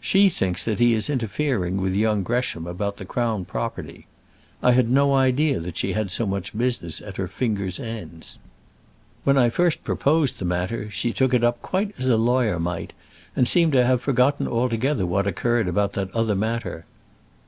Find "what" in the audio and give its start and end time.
15.06-15.28